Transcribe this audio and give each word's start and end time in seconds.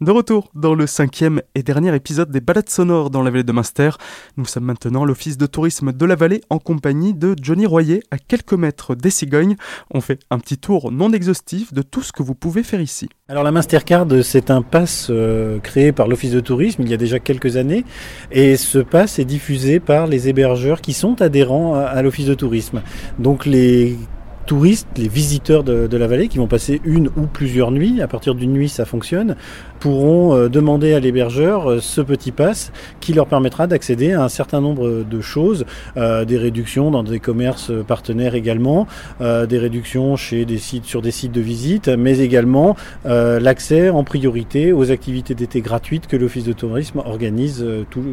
De 0.00 0.12
retour 0.12 0.48
dans 0.54 0.74
le 0.74 0.86
cinquième 0.86 1.42
et 1.54 1.62
dernier 1.62 1.94
épisode 1.94 2.30
des 2.30 2.40
balades 2.40 2.70
sonores 2.70 3.10
dans 3.10 3.20
la 3.20 3.30
vallée 3.30 3.44
de 3.44 3.52
Munster, 3.52 3.90
nous 4.38 4.46
sommes 4.46 4.64
maintenant 4.64 5.04
l'office 5.04 5.36
de 5.36 5.44
tourisme 5.44 5.92
de 5.92 6.06
la 6.06 6.14
vallée 6.14 6.40
en 6.48 6.58
compagnie 6.58 7.12
de 7.12 7.36
Johnny 7.38 7.66
Royer 7.66 8.02
à 8.10 8.16
quelques 8.16 8.54
mètres 8.54 8.94
des 8.94 9.10
cigognes. 9.10 9.56
On 9.90 10.00
fait 10.00 10.18
un 10.30 10.38
petit 10.38 10.56
tour 10.56 10.90
non 10.90 11.12
exhaustif 11.12 11.74
de 11.74 11.82
tout 11.82 12.00
ce 12.00 12.12
que 12.12 12.22
vous 12.22 12.34
pouvez 12.34 12.62
faire 12.62 12.80
ici. 12.80 13.10
Alors 13.28 13.42
la 13.42 13.52
Mastercard, 13.52 14.06
c'est 14.22 14.50
un 14.50 14.62
pass 14.62 15.08
euh, 15.10 15.58
créé 15.58 15.92
par 15.92 16.08
l'office 16.08 16.32
de 16.32 16.40
tourisme 16.40 16.80
il 16.80 16.88
y 16.88 16.94
a 16.94 16.96
déjà 16.96 17.18
quelques 17.18 17.58
années 17.58 17.84
et 18.32 18.56
ce 18.56 18.78
pass 18.78 19.18
est 19.18 19.26
diffusé 19.26 19.80
par 19.80 20.06
les 20.06 20.30
hébergeurs 20.30 20.80
qui 20.80 20.94
sont 20.94 21.20
adhérents 21.20 21.74
à, 21.74 21.80
à 21.82 22.00
l'office 22.00 22.24
de 22.24 22.32
tourisme. 22.32 22.80
Donc 23.18 23.44
les 23.44 23.98
touristes, 24.46 24.88
les 24.96 25.08
visiteurs 25.08 25.64
de, 25.64 25.96
la 25.96 26.06
vallée 26.06 26.28
qui 26.28 26.38
vont 26.38 26.46
passer 26.46 26.80
une 26.84 27.08
ou 27.16 27.26
plusieurs 27.26 27.70
nuits, 27.70 28.00
à 28.00 28.08
partir 28.08 28.34
d'une 28.34 28.52
nuit 28.52 28.68
ça 28.68 28.84
fonctionne, 28.84 29.36
pourront 29.78 30.34
euh, 30.34 30.48
demander 30.48 30.94
à 30.94 31.00
l'hébergeur 31.00 31.70
euh, 31.70 31.80
ce 31.80 32.00
petit 32.00 32.32
pass 32.32 32.72
qui 33.00 33.12
leur 33.12 33.26
permettra 33.26 33.66
d'accéder 33.66 34.12
à 34.12 34.22
un 34.22 34.28
certain 34.28 34.60
nombre 34.60 35.04
de 35.04 35.20
choses, 35.20 35.66
euh, 35.96 36.24
des 36.24 36.38
réductions 36.38 36.90
dans 36.90 37.02
des 37.02 37.20
commerces 37.20 37.72
partenaires 37.86 38.34
également, 38.34 38.86
des 39.20 39.58
réductions 39.58 40.16
chez 40.16 40.44
des 40.44 40.58
sites, 40.58 40.84
sur 40.84 41.02
des 41.02 41.10
sites 41.10 41.32
de 41.32 41.40
visite, 41.40 41.88
mais 41.88 42.18
également 42.18 42.76
l'accès 43.04 43.90
en 43.90 44.04
priorité 44.04 44.72
aux 44.72 44.90
activités 44.90 45.34
d'été 45.34 45.60
gratuites 45.60 46.06
que 46.06 46.16
l'Office 46.16 46.44
de 46.44 46.52
tourisme 46.52 47.00
organise 47.04 47.64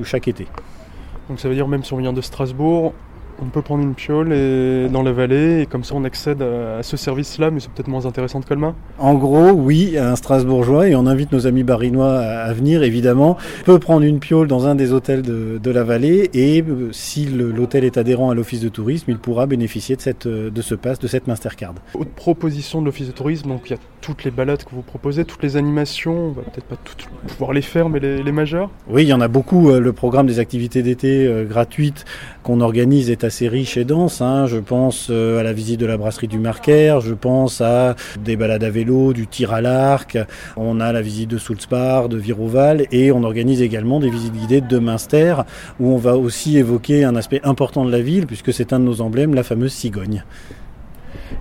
chaque 0.03 0.27
été. 0.27 0.47
Donc 1.29 1.39
ça 1.39 1.49
veut 1.49 1.55
dire 1.55 1.67
même 1.67 1.83
si 1.83 1.93
on 1.93 1.97
vient 1.97 2.13
de 2.13 2.21
Strasbourg, 2.21 2.93
on 3.41 3.45
peut 3.45 3.61
prendre 3.61 3.83
une 3.83 3.93
piole 3.93 4.33
et, 4.33 4.87
dans 4.89 5.03
la 5.03 5.11
vallée 5.11 5.61
et 5.61 5.65
comme 5.65 5.83
ça 5.83 5.95
on 5.95 6.03
accède 6.03 6.41
à, 6.41 6.83
ce 6.83 6.97
service-là, 6.97 7.51
mais 7.51 7.59
c'est 7.59 7.71
peut-être 7.71 7.87
moins 7.87 8.05
intéressant 8.05 8.39
de 8.39 8.45
Colmar 8.45 8.73
En 8.99 9.15
gros, 9.15 9.51
oui, 9.51 9.97
un 9.97 10.15
Strasbourgeois 10.15 10.87
et 10.89 10.95
on 10.95 11.05
invite 11.05 11.31
nos 11.31 11.47
amis 11.47 11.63
barinois 11.63 12.17
à, 12.19 12.53
venir 12.53 12.83
évidemment. 12.83 13.37
On 13.61 13.65
peut 13.65 13.79
prendre 13.79 14.03
une 14.03 14.19
piole 14.19 14.47
dans 14.47 14.67
un 14.67 14.75
des 14.75 14.93
hôtels 14.93 15.21
de, 15.21 15.71
la 15.71 15.83
vallée 15.83 16.29
et 16.33 16.61
euh, 16.61 16.89
si 16.93 17.25
l'hôtel 17.25 17.83
est 17.83 17.97
adhérent 17.97 18.29
à 18.29 18.35
l'office 18.35 18.61
de 18.61 18.69
tourisme, 18.69 19.11
il 19.11 19.17
pourra 19.17 19.45
bénéficier 19.45 19.97
de, 19.97 20.01
cette, 20.01 20.27
de 20.27 20.61
ce 20.61 20.75
pass, 20.75 20.97
de 20.97 21.07
cette 21.07 21.27
Mastercard. 21.27 21.75
Autre 21.93 22.11
proposition 22.11 22.79
de 22.79 22.85
l'office 22.85 23.07
de 23.07 23.11
tourisme, 23.11 23.49
donc 23.49 23.63
il 23.65 23.71
y 23.71 23.75
a 23.75 23.79
toutes 24.01 24.23
les 24.23 24.31
balades 24.31 24.63
que 24.63 24.73
vous 24.73 24.81
proposez, 24.81 25.25
toutes 25.25 25.43
les 25.43 25.57
animations, 25.57 26.29
on 26.29 26.31
va 26.31 26.41
peut-être 26.43 26.65
pas 26.65 26.77
toutes 26.83 27.07
pouvoir 27.27 27.53
les 27.53 27.61
faire, 27.61 27.89
mais 27.89 27.99
les, 27.99 28.23
les 28.23 28.31
majeures 28.31 28.69
Oui, 28.89 29.03
il 29.03 29.09
y 29.09 29.13
en 29.13 29.21
a 29.21 29.27
beaucoup. 29.27 29.69
Euh, 29.69 29.79
le 29.79 29.93
programme 29.93 30.27
des 30.27 30.39
activités 30.39 30.81
d'été 30.81 31.25
euh, 31.25 31.43
gratuites 31.43 32.05
qu'on 32.47 32.61
organise 32.61 33.09
est 33.09 33.25
assez 33.25 33.49
riche 33.49 33.75
et 33.75 33.83
dense. 33.83 34.21
Hein. 34.21 34.45
Je 34.47 34.55
pense 34.55 35.09
euh, 35.09 35.37
à 35.37 35.43
la 35.43 35.51
visite 35.51 35.81
de 35.81 35.85
la 35.85 35.97
brasserie 35.97 36.29
du 36.29 36.39
Marquer, 36.39 36.97
je 37.01 37.13
pense 37.13 37.59
à 37.59 37.97
des 38.23 38.37
balades 38.37 38.63
à 38.63 38.69
vélo, 38.69 39.11
du 39.11 39.27
tir 39.27 39.51
à 39.51 39.59
l'arc, 39.59 40.17
on 40.55 40.79
a 40.79 40.93
la 40.93 41.01
visite 41.01 41.29
de 41.29 41.37
Soulspar, 41.39 42.07
de 42.07 42.15
Viroval 42.15 42.85
et 42.93 43.11
on 43.11 43.23
organise 43.23 43.61
également 43.61 43.99
des 43.99 44.09
visites 44.09 44.31
guidées 44.31 44.61
de 44.61 44.79
Münster 44.79 45.35
où 45.81 45.91
on 45.91 45.97
va 45.97 46.15
aussi 46.15 46.57
évoquer 46.57 47.03
un 47.03 47.17
aspect 47.17 47.41
important 47.43 47.83
de 47.83 47.91
la 47.91 47.99
ville 47.99 48.27
puisque 48.27 48.53
c'est 48.53 48.71
un 48.71 48.79
de 48.79 48.85
nos 48.85 49.01
emblèmes, 49.01 49.33
la 49.33 49.43
fameuse 49.43 49.73
cigogne. 49.73 50.23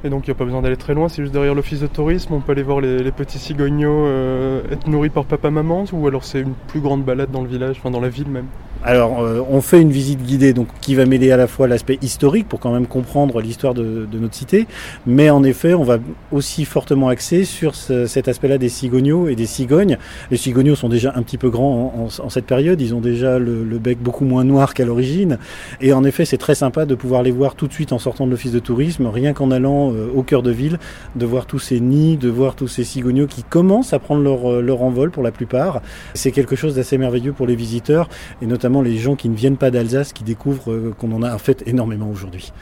Et 0.02 0.10
donc 0.10 0.26
il 0.26 0.30
n'y 0.30 0.32
a 0.32 0.38
pas 0.38 0.44
besoin 0.44 0.60
d'aller 0.60 0.76
très 0.76 0.94
loin, 0.94 1.08
c'est 1.08 1.22
juste 1.22 1.32
derrière 1.32 1.54
l'office 1.54 1.78
de 1.78 1.86
tourisme, 1.86 2.34
on 2.34 2.40
peut 2.40 2.50
aller 2.50 2.64
voir 2.64 2.80
les, 2.80 3.12
petits 3.12 3.38
cigognos 3.38 4.06
euh, 4.06 4.60
être 4.72 4.88
nourris 4.88 5.10
par 5.10 5.24
papa-maman, 5.24 5.84
ou 5.92 6.08
alors 6.08 6.24
c'est 6.24 6.40
une 6.40 6.54
plus 6.66 6.80
grande 6.80 7.04
balade 7.04 7.30
dans 7.30 7.42
le 7.42 7.48
village, 7.48 7.76
enfin 7.78 7.92
dans 7.92 8.00
la 8.00 8.08
ville 8.08 8.28
même 8.28 8.46
alors, 8.86 9.20
euh, 9.20 9.42
on 9.50 9.60
fait 9.62 9.82
une 9.82 9.90
visite 9.90 10.22
guidée 10.22 10.52
donc 10.52 10.68
qui 10.80 10.94
va 10.94 11.06
mêler 11.06 11.32
à 11.32 11.36
la 11.36 11.48
fois 11.48 11.66
l'aspect 11.66 11.98
historique 12.02 12.48
pour 12.48 12.60
quand 12.60 12.72
même 12.72 12.86
comprendre 12.86 13.40
l'histoire 13.40 13.74
de, 13.74 14.06
notre 14.12 14.36
cité, 14.36 14.68
mais 15.06 15.28
en 15.28 15.42
effet, 15.42 15.74
on 15.74 15.82
va 15.82 15.98
aussi 16.30 16.64
fortement 16.64 17.08
axer 17.08 17.44
sur 17.44 17.74
cet 17.74 18.28
aspect-là 18.28 18.58
des 18.58 18.68
cigognos 18.68 19.26
et 19.26 19.34
des 19.34 19.46
cigognes. 19.46 19.98
Les 20.30 20.36
cigognos 20.36 20.76
sont 20.76 20.88
déjà 20.88 21.12
un 21.16 21.22
petit 21.22 21.36
peu 21.36 21.50
grands 21.50 22.08
en, 22.22 22.28
cette 22.28 22.46
période, 22.46 22.80
ils 22.80 22.94
ont 22.94 23.00
déjà 23.00 23.40
le, 23.40 23.64
bec 23.78 23.98
beaucoup 24.00 24.24
moins 24.24 24.44
noir 24.44 24.72
qu'à 24.72 24.84
l'origine, 24.84 25.38
et 25.80 25.92
en 25.92 26.04
effet, 26.04 26.24
c'est 26.24 26.38
très 26.38 26.54
sympa 26.54 26.86
de 26.86 26.94
pouvoir 26.94 27.24
les 27.24 27.32
voir 27.32 27.56
tout 27.56 27.66
de 27.66 27.72
suite 27.72 27.92
en 27.92 27.98
sortant 27.98 28.24
de 28.24 28.30
l'office 28.30 28.52
de 28.52 28.60
tourisme, 28.60 29.08
rien 29.08 29.32
qu'en 29.32 29.50
allant 29.50 29.92
euh, 29.92 30.06
au 30.14 30.22
cœur 30.22 30.44
de 30.44 30.52
ville, 30.52 30.78
de 31.16 31.26
voir 31.26 31.46
tous 31.46 31.58
ces 31.58 31.80
nids, 31.80 32.18
de 32.18 32.28
voir 32.28 32.54
tous 32.54 32.68
ces 32.68 32.84
cigognos 32.84 33.26
qui 33.26 33.42
commencent 33.42 33.92
à 33.92 33.98
prendre 33.98 34.22
leur, 34.22 34.48
euh, 34.48 34.62
leur 34.62 34.82
envol 34.82 35.10
pour 35.10 35.24
la 35.24 35.32
plupart. 35.32 35.82
C'est 36.14 36.30
quelque 36.30 36.54
chose 36.54 36.76
d'assez 36.76 36.98
merveilleux 36.98 37.32
pour 37.32 37.48
les 37.48 37.56
visiteurs, 37.56 38.08
et 38.40 38.46
notamment 38.46 38.75
les 38.82 38.96
gens 38.96 39.16
qui 39.16 39.28
ne 39.28 39.36
viennent 39.36 39.56
pas 39.56 39.70
d'Alsace 39.70 40.12
qui 40.12 40.24
découvrent 40.24 40.72
euh, 40.72 40.94
qu'on 40.98 41.12
en 41.12 41.22
a 41.22 41.34
en 41.34 41.38
fait 41.38 41.62
énormément 41.66 42.08
aujourd'hui. 42.08 42.52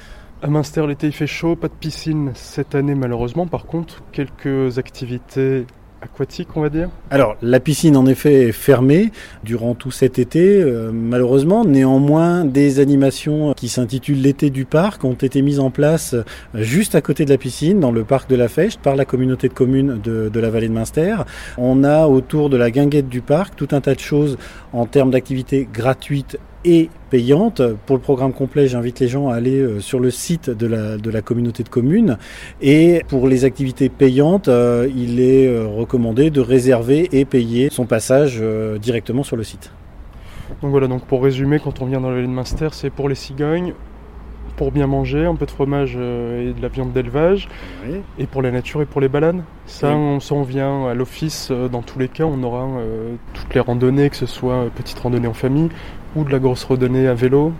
À 0.43 0.49
Münster, 0.49 0.87
l'été 0.87 1.07
il 1.07 1.13
fait 1.13 1.27
chaud, 1.27 1.57
pas 1.57 1.69
de 1.69 1.75
piscine 1.75 2.33
cette 2.35 2.75
année 2.75 2.95
malheureusement. 2.95 3.47
Par 3.47 3.67
contre, 3.67 4.03
quelques 4.13 4.79
activités 4.79 5.67
aquatique, 6.05 6.49
on 6.55 6.61
va 6.61 6.69
dire 6.69 6.91
Alors, 7.11 7.37
la 7.43 7.61
piscine, 7.61 7.97
en 7.97 8.07
effet, 8.07 8.49
est 8.49 8.53
fermée 8.53 9.11
durant 9.43 9.75
tout 9.75 9.91
cet 9.91 10.19
été, 10.19 10.61
euh, 10.63 10.91
malheureusement. 10.93 11.65
Néanmoins, 11.65 12.45
des 12.45 12.79
animations 12.79 13.55
qui 13.55 13.69
s'intitulent 13.69 14.21
l'été 14.21 14.51
du 14.51 14.65
parc 14.67 15.05
ont 15.05 15.15
été 15.15 15.43
mises 15.43 15.61
en 15.61 15.71
place 15.71 16.15
juste 16.55 16.95
à 16.95 17.01
côté 17.01 17.25
de 17.25 17.31
la 17.31 17.39
piscine, 17.39 17.81
dans 17.81 17.91
le 17.91 18.05
parc 18.05 18.29
de 18.29 18.37
la 18.37 18.49
Fechte, 18.49 18.81
par 18.81 18.97
la 18.97 19.05
communauté 19.05 19.49
de 19.49 19.55
communes 19.55 20.01
de, 20.03 20.31
la 20.39 20.51
vallée 20.51 20.69
de 20.69 20.75
Münster. 20.75 21.17
On 21.57 21.85
a 21.85 22.07
autour 22.07 22.51
de 22.51 22.57
la 22.57 22.71
guinguette 22.71 23.09
du 23.09 23.23
parc 23.23 23.57
tout 23.57 23.69
un 23.73 23.81
tas 23.81 23.95
de 23.95 24.01
choses 24.01 24.37
en 24.73 24.87
termes 24.87 25.11
d'activités 25.11 25.67
gratuites 25.73 26.39
et 26.65 26.91
payante. 27.11 27.63
Pour 27.87 27.97
le 27.97 28.03
programme 28.03 28.33
complet, 28.33 28.69
j'invite 28.69 29.01
les 29.01 29.09
gens 29.09 29.29
à 29.29 29.35
aller 29.35 29.61
euh, 29.61 29.81
sur 29.81 30.01
le 30.01 30.11
site 30.11 30.51
de 30.51 30.67
la, 30.67 30.97
de 30.97 31.11
la 31.11 31.23
communauté 31.23 31.63
de 31.63 31.69
communes. 31.69 32.19
Et 32.61 33.03
pour 33.09 33.29
les 33.29 33.45
activités 33.45 33.89
payantes, 33.89 34.49
euh, 34.49 34.89
il 34.97 35.21
est 35.21 35.47
euh, 35.47 35.67
recommandé 35.67 36.31
de 36.31 36.41
réserver 36.41 37.09
et 37.13 37.25
payer 37.25 37.69
son 37.71 37.87
passage 37.87 38.43
directement 38.81 39.23
sur 39.23 39.37
le 39.37 39.45
site. 39.45 39.73
Donc 40.63 40.71
voilà, 40.71 40.89
donc 40.89 41.05
pour 41.07 41.23
résumer, 41.23 41.59
quand 41.59 41.83
on 41.83 41.87
vient 41.87 42.01
dans 42.01 42.11
de 42.11 42.27
Munster, 42.27 42.69
c'est 42.73 42.91
pour 42.91 43.09
les 43.09 43.15
cigognes, 43.15 43.75
pour 44.57 44.73
bien 44.73 44.87
manger, 44.87 45.27
un 45.27 45.35
peu 45.35 45.47
de 45.47 45.51
fromage 45.51 45.97
et 45.97 46.53
de 46.53 46.63
la 46.63 46.69
viande 46.69 46.93
d'élevage, 46.93 47.49
et 48.19 48.27
pour 48.27 48.43
la 48.43 48.51
nature 48.51 48.83
et 48.83 48.87
pour 48.87 49.01
les 49.01 49.09
balades. 49.09 49.43
Ça, 49.67 49.97
on 49.97 50.21
s'en 50.21 50.43
vient 50.43 50.87
à 50.87 50.95
l'office, 50.95 51.51
dans 51.51 51.83
tous 51.83 51.99
les 51.99 52.09
cas, 52.09 52.25
on 52.25 52.43
aura 52.43 52.69
toutes 53.33 53.55
les 53.55 53.61
randonnées, 53.61 54.11
que 54.11 54.17
ce 54.17 54.27
soit 54.27 54.67
petite 54.75 54.99
randonnée 54.99 55.29
en 55.29 55.35
famille 55.35 55.69
ou 56.17 56.25
de 56.25 56.31
la 56.31 56.39
grosse 56.39 56.65
randonnée 56.65 57.09
à 57.09 57.15
vélo 57.15 57.53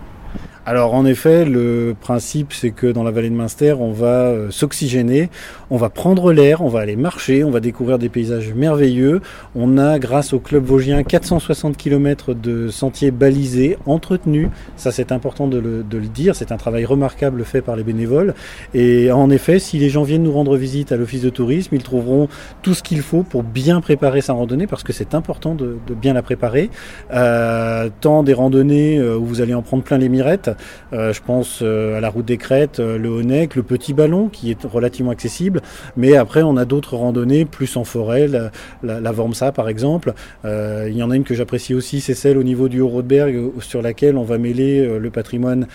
alors 0.67 0.95
en 0.95 1.05
effet, 1.05 1.45
le 1.45 1.95
principe 1.99 2.51
c'est 2.51 2.71
que 2.71 2.87
dans 2.87 3.03
la 3.03 3.11
vallée 3.11 3.29
de 3.29 3.35
Münster, 3.35 3.75
on 3.79 3.91
va 3.91 4.29
euh, 4.29 4.49
s'oxygéner, 4.49 5.29
on 5.69 5.77
va 5.77 5.89
prendre 5.89 6.33
l'air, 6.33 6.61
on 6.61 6.69
va 6.69 6.79
aller 6.79 6.95
marcher, 6.95 7.43
on 7.43 7.51
va 7.51 7.59
découvrir 7.59 7.99
des 7.99 8.09
paysages 8.09 8.51
merveilleux. 8.51 9.21
On 9.55 9.77
a 9.77 9.99
grâce 9.99 10.33
au 10.33 10.39
club 10.39 10.65
vosgien 10.65 11.03
460 11.03 11.77
km 11.77 12.33
de 12.33 12.69
sentiers 12.69 13.11
balisés, 13.11 13.77
entretenus. 13.85 14.49
Ça 14.75 14.91
c'est 14.91 15.11
important 15.11 15.47
de 15.47 15.59
le, 15.59 15.83
dire, 15.83 16.35
c'est 16.35 16.51
un 16.51 16.57
travail 16.57 16.85
remarquable 16.85 17.45
fait 17.45 17.61
par 17.61 17.75
les 17.75 17.83
bénévoles. 17.83 18.33
Et 18.73 19.11
en 19.11 19.29
effet, 19.29 19.59
si 19.59 19.77
les 19.77 19.89
gens 19.89 20.01
viennent 20.01 20.23
nous 20.23 20.31
rendre 20.31 20.57
visite 20.57 20.91
à 20.91 20.97
l'office 20.97 21.21
de 21.21 21.29
tourisme, 21.29 21.75
ils 21.75 21.83
trouveront 21.83 22.27
tout 22.63 22.73
ce 22.73 22.81
qu'il 22.81 23.01
faut 23.01 23.21
pour 23.21 23.43
bien 23.43 23.81
préparer 23.81 24.21
sa 24.21 24.33
randonnée 24.33 24.65
parce 24.65 24.81
que 24.81 24.93
c'est 24.93 25.13
important 25.13 25.53
de, 25.53 25.77
bien 25.89 26.13
la 26.13 26.23
préparer. 26.23 26.71
Euh, 27.13 27.89
tant 28.01 28.23
des 28.23 28.33
randonnées 28.33 28.97
euh, 28.97 29.15
où 29.15 29.25
vous 29.25 29.41
allez 29.41 29.53
en 29.53 29.61
prendre 29.61 29.83
plein 29.83 29.99
les 29.99 30.09
mirettes, 30.09 30.49
je 30.91 31.19
pense 31.21 31.61
euh, 31.61 31.97
à 31.97 32.01
la 32.01 32.09
route 32.09 32.25
des 32.25 32.37
Crêtes, 32.37 32.79
euh, 32.79 32.97
le 32.97 33.09
Honeck, 33.09 33.55
le 33.55 33.63
Petit 33.63 33.93
Ballon 33.93 34.29
qui 34.29 34.51
est 34.51 34.63
relativement 34.63 35.11
accessible. 35.11 35.61
Mais 35.97 36.15
après, 36.15 36.41
on 36.41 36.57
a 36.57 36.65
d'autres 36.65 36.95
randonnées 36.95 37.45
plus 37.45 37.75
en 37.77 37.83
forêt, 37.83 38.27
la, 38.27 38.51
la, 38.83 39.11
Vormsa 39.11 39.51
par 39.51 39.69
exemple. 39.69 40.13
il 40.43 40.93
y 40.93 41.03
en 41.03 41.11
a 41.11 41.15
une 41.15 41.23
que 41.23 41.33
j'apprécie 41.33 41.73
aussi, 41.73 42.01
c'est 42.01 42.13
celle 42.13 42.37
au 42.37 42.43
niveau 42.43 42.67
du 42.67 42.81
Haut-Rodberg 42.81 43.51
sur 43.59 43.81
laquelle 43.81 44.17
on 44.17 44.23
va 44.23 44.37
mêler 44.37 44.99
le 44.99 45.09
patrimoine 45.09 45.67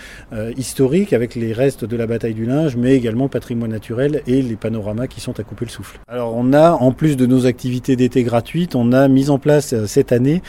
historique 0.57 1.13
avec 1.13 1.35
les 1.35 1.53
restes 1.53 1.85
de 1.85 1.97
la 1.97 2.05
bataille 2.05 2.33
du 2.33 2.45
linge, 2.45 2.75
mais 2.75 2.95
également 2.95 3.23
le 3.23 3.29
patrimoine 3.29 3.71
naturel 3.71 4.21
et 4.27 4.41
les 4.41 4.55
panoramas 4.55 5.07
qui 5.07 5.21
sont 5.21 5.39
à 5.39 5.43
couper 5.43 5.65
le 5.65 5.71
souffle. 5.71 5.99
Alors 6.07 6.35
on 6.35 6.53
a, 6.53 6.71
en 6.71 6.91
plus 6.91 7.17
de 7.17 7.25
nos 7.25 7.45
activités 7.45 7.95
d'été 7.95 8.23
gratuites, 8.23 8.75
on 8.75 8.91
a 8.91 9.07
mis 9.07 9.29
en 9.29 9.39
place 9.39 9.85
cette 9.85 10.11
année 10.11 10.41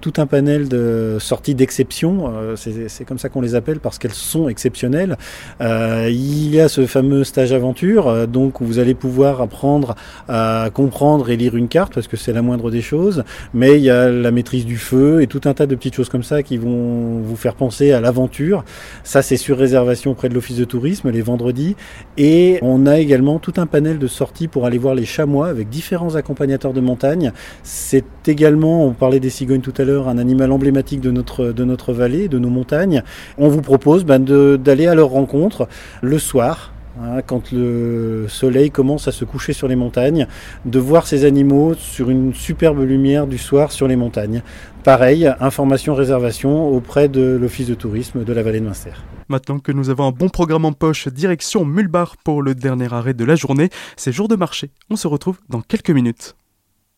tout 0.00 0.14
un 0.18 0.26
panel 0.26 0.68
de 0.68 1.16
sorties 1.18 1.54
d'exception. 1.54 2.32
c'est 2.56 3.04
comme 3.06 3.18
ça 3.18 3.28
qu'on 3.28 3.40
les 3.40 3.54
appelle 3.54 3.73
parce 3.80 3.98
qu'elles 3.98 4.12
sont 4.12 4.48
exceptionnelles. 4.48 5.16
Euh, 5.60 6.08
il 6.10 6.54
y 6.54 6.60
a 6.60 6.68
ce 6.68 6.86
fameux 6.86 7.24
stage 7.24 7.52
aventure, 7.52 8.08
euh, 8.08 8.26
donc 8.26 8.60
vous 8.60 8.78
allez 8.78 8.94
pouvoir 8.94 9.40
apprendre 9.40 9.94
à 10.28 10.70
comprendre 10.72 11.30
et 11.30 11.36
lire 11.36 11.56
une 11.56 11.68
carte 11.68 11.94
parce 11.94 12.08
que 12.08 12.16
c'est 12.16 12.32
la 12.32 12.42
moindre 12.42 12.70
des 12.70 12.82
choses. 12.82 13.24
Mais 13.52 13.76
il 13.76 13.82
y 13.82 13.90
a 13.90 14.10
la 14.10 14.30
maîtrise 14.30 14.66
du 14.66 14.76
feu 14.76 15.22
et 15.22 15.26
tout 15.26 15.40
un 15.44 15.54
tas 15.54 15.66
de 15.66 15.74
petites 15.74 15.94
choses 15.94 16.08
comme 16.08 16.22
ça 16.22 16.42
qui 16.42 16.56
vont 16.56 17.20
vous 17.20 17.36
faire 17.36 17.54
penser 17.54 17.92
à 17.92 18.00
l'aventure. 18.00 18.64
Ça, 19.02 19.22
c'est 19.22 19.36
sur 19.36 19.58
réservation 19.58 20.12
auprès 20.12 20.28
de 20.28 20.34
l'office 20.34 20.56
de 20.56 20.64
tourisme 20.64 21.10
les 21.10 21.22
vendredis. 21.22 21.76
Et 22.16 22.58
on 22.62 22.86
a 22.86 22.98
également 22.98 23.38
tout 23.38 23.54
un 23.56 23.66
panel 23.66 23.98
de 23.98 24.06
sorties 24.06 24.48
pour 24.48 24.66
aller 24.66 24.78
voir 24.78 24.94
les 24.94 25.04
chamois 25.04 25.48
avec 25.48 25.68
différents 25.68 26.14
accompagnateurs 26.14 26.72
de 26.72 26.80
montagne. 26.80 27.32
C'est 27.62 28.28
également, 28.28 28.86
on 28.86 28.92
parlait 28.92 29.20
des 29.20 29.30
cigognes 29.30 29.60
tout 29.60 29.74
à 29.78 29.84
l'heure, 29.84 30.08
un 30.08 30.18
animal 30.18 30.52
emblématique 30.52 31.00
de 31.00 31.10
notre, 31.10 31.46
de 31.46 31.64
notre 31.64 31.92
vallée, 31.92 32.28
de 32.28 32.38
nos 32.38 32.50
montagnes. 32.50 33.02
On 33.38 33.48
vous 33.48 33.62
propose 33.64 34.04
ben, 34.04 34.24
d'aller 34.56 34.86
à 34.86 34.94
leur 34.94 35.08
rencontre 35.08 35.68
le 36.02 36.18
soir 36.18 36.72
hein, 37.00 37.22
quand 37.26 37.50
le 37.52 38.26
soleil 38.28 38.70
commence 38.70 39.08
à 39.08 39.12
se 39.12 39.24
coucher 39.24 39.52
sur 39.52 39.66
les 39.66 39.76
montagnes, 39.76 40.28
de 40.64 40.78
voir 40.78 41.06
ces 41.06 41.24
animaux 41.24 41.74
sur 41.74 42.10
une 42.10 42.32
superbe 42.34 42.80
lumière 42.80 43.26
du 43.26 43.38
soir 43.38 43.72
sur 43.72 43.88
les 43.88 43.96
montagnes. 43.96 44.42
Pareil, 44.84 45.32
information, 45.40 45.94
réservation 45.94 46.68
auprès 46.68 47.08
de 47.08 47.38
l'Office 47.40 47.66
de 47.66 47.74
tourisme 47.74 48.22
de 48.22 48.32
la 48.32 48.42
vallée 48.42 48.60
de 48.60 48.66
Munster. 48.66 48.92
Maintenant 49.28 49.58
que 49.58 49.72
nous 49.72 49.88
avons 49.88 50.06
un 50.06 50.12
bon 50.12 50.28
programme 50.28 50.66
en 50.66 50.72
poche, 50.72 51.08
direction 51.08 51.64
Mulbar 51.64 52.16
pour 52.22 52.42
le 52.42 52.54
dernier 52.54 52.92
arrêt 52.92 53.14
de 53.14 53.24
la 53.24 53.34
journée, 53.34 53.70
c'est 53.96 54.12
jour 54.12 54.28
de 54.28 54.36
marché. 54.36 54.70
On 54.90 54.96
se 54.96 55.08
retrouve 55.08 55.38
dans 55.48 55.62
quelques 55.62 55.90
minutes. 55.90 56.36